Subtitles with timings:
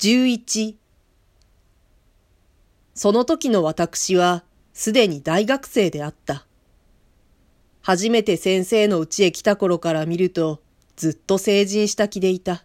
[0.00, 0.76] 11
[2.94, 6.46] その時の私はすでに大学生であった。
[7.82, 10.62] 初めて先生の家へ来た頃から見ると
[10.96, 12.64] ずっと成人した気でいた。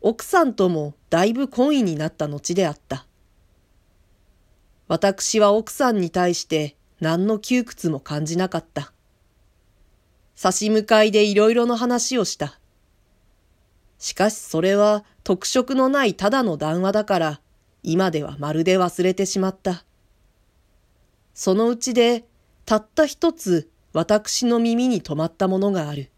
[0.00, 3.04] 奥さんともだいぶ懇意になった後であった。
[4.86, 8.92] 私は奥さんに対して何の窮屈も感じなかった。
[10.36, 12.60] 差し向かいでいろいろの話をした。
[14.02, 17.40] しかしそれは特色のないただの談話だから、
[17.84, 19.84] 今ではまるで忘れてしまった。
[21.34, 22.24] そのうちで、
[22.66, 26.10] たった一つ私の耳に留まったものがある。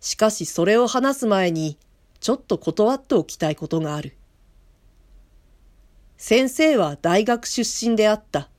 [0.00, 1.78] しかしそれを話す前に、
[2.18, 4.16] ちょっと断っておきたいことがある。
[6.16, 8.50] 先生は大学出身であった。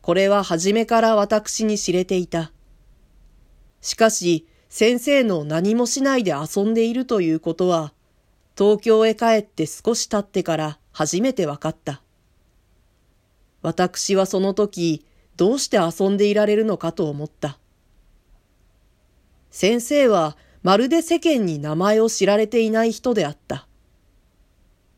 [0.00, 2.52] これは初めから私に知れていた。
[3.82, 7.92] しかし、先生の何もしないで遊んでいるということは、
[8.56, 12.02] 東京へ帰って少し経ってから初めて分かった。
[13.62, 15.04] 私はその時、
[15.36, 17.58] どうして遊んでいられるのかと思った。
[19.50, 23.66] 先生はまるで世間に名前を知られていない人であった。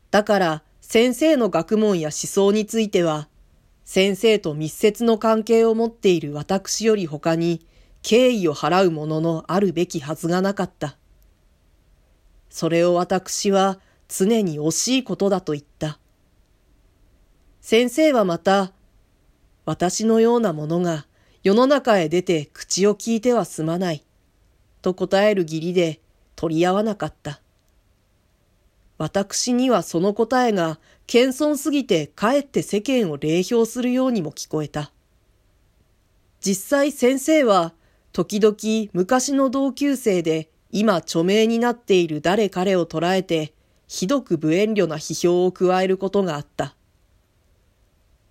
[0.09, 3.29] だから先生の学問や思想については、
[3.85, 7.65] 先生と密接の関係を持っている私より他に
[8.01, 10.97] 敬意を払うもののあるべきはずがなかった。
[12.49, 15.99] それを私は常に惜しいことだと言った。
[17.61, 18.73] 先生はまた、
[19.65, 21.05] 私のようなものが
[21.43, 24.03] 世の中へ出て口を聞いてはすまない、
[24.81, 26.01] と答える義理で
[26.35, 27.39] 取り合わなかった。
[28.97, 34.91] 私にはその答えが謙遜すぎてかえって世間を冷氷するようにも聞こえた。
[36.39, 37.73] 実際先生は
[38.13, 43.53] 時々昔の同級生で今著名になっている誰彼を捉えて、
[43.87, 46.75] ひどく無遠慮な批評を加えることがあった。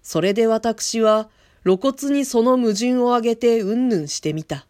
[0.02, 1.28] それで私は
[1.64, 4.66] 露骨にその矛盾を挙げてうんぬんしてみた。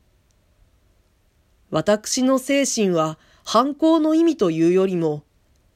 [1.71, 5.23] 私の精神は反抗の意味というよりも、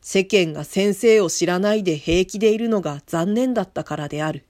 [0.00, 4.44] 世間が先生を知らないで平気でいるのが残念だったからである。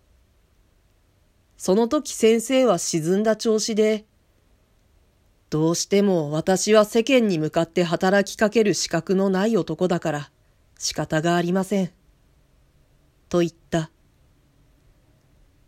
[1.57, 4.05] その時先生は沈んだ調子で、
[5.55, 10.31] どうしても私は世間に向かって働きかける資格のない男だから
[10.81, 11.93] 仕方がありません。
[13.29, 13.93] と言った。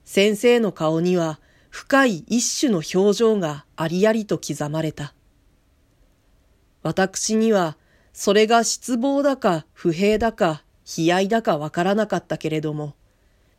[0.05, 1.39] 先生の顔には
[1.71, 5.15] 深い一種の表情がありありと刻まれた。
[6.83, 7.77] 私には
[8.13, 10.65] それが失望だか不平だか
[10.99, 12.97] 悲哀だかわからなかったけれども、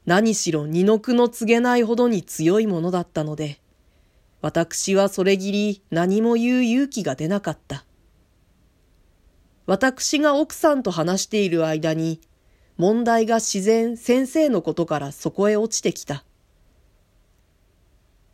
[0.06, 3.62] 何しろ二の句の告げないほどに強いものだったので、
[4.42, 7.86] 私はそれぎり何も言う勇気が出なかった。
[9.66, 12.22] 私が奥さんと話している間に、
[12.78, 16.24] 問題が自然先生のことからそこへ落ちてきた。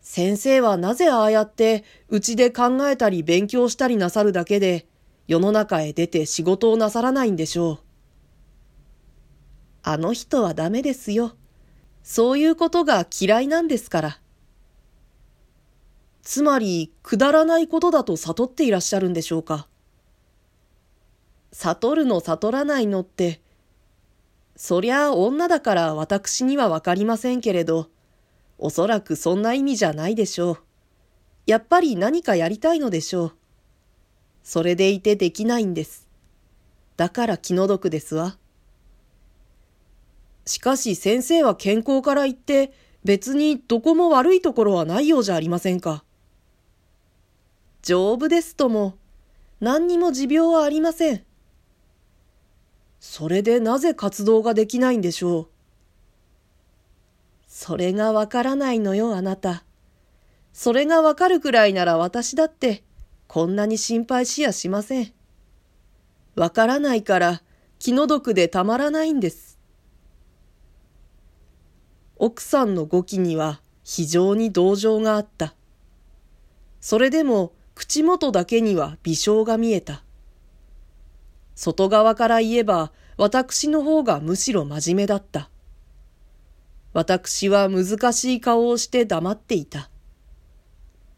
[0.01, 4.85] 先生はなぜああやってうちで考えたり勉強したりなさるだけで
[5.27, 7.79] 世の中へ出て仕事をなさらないんでしょう。
[9.81, 11.35] あの人はダメですよ。
[12.03, 14.19] そういうことが嫌いなんですから。
[16.23, 19.67] つまり、くだらないことだと悟っていらっしゃるんでしょうか？
[21.51, 23.41] 悟るの悟らないのって、
[24.55, 27.89] そりゃあ女だから私にはわかりませんけれど、
[28.57, 30.57] おそらくそんな意味じゃないでしょう。
[31.45, 33.33] やっぱり何かやりたいのでしょう。
[34.43, 36.07] それでいてできないんです。
[36.95, 38.37] だから気の毒ですわ。
[40.45, 42.73] しかし先生は健康から言って
[43.03, 46.05] 別にどこも悪いところはないようじゃありませんか。
[47.83, 48.97] 丈夫ですとも、
[49.59, 51.25] 何にも持病はありません。
[53.01, 55.47] それでなぜ活動ができないんでしょう。
[57.45, 59.65] それがわからないのよ、あなた。
[60.53, 62.83] それがわかるくらいなら私だって、
[63.27, 65.13] こんなに心配しやしません。
[66.35, 67.43] わからないから
[67.79, 69.59] 気の毒でたまらないんです。
[72.15, 75.53] 奥さんの語気には非常に同情があった。
[76.79, 80.03] それでも口元だけには微笑が見えた。
[81.55, 85.49] 外側から言えば私の方がむしろ真面目だった。
[86.93, 89.89] 私は難しい顔をして黙っていた。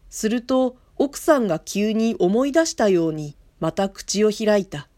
[0.08, 4.88] すると奥さんが急に思い出したようにまた口を開いた。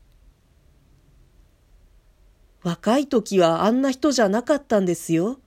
[2.63, 5.39] 若い時はあんな人じゃなかったんですよ。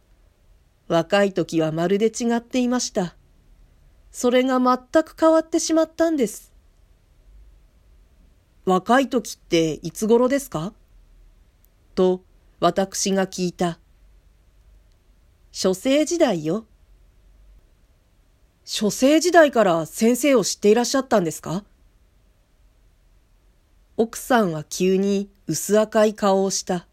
[0.88, 3.16] 若い時はまるで違っていました。
[4.12, 6.52] それが全く変わってしまったんです。
[8.66, 10.74] 若い時っていつ頃ですか？
[11.96, 12.22] と
[12.60, 13.80] 私が聞いた。
[15.52, 16.66] 書生時代よ。
[18.64, 21.64] 書生時代から先生を知っていらっしゃったんですか？
[23.98, 26.88] 奥さんは急に薄赤い顔をした。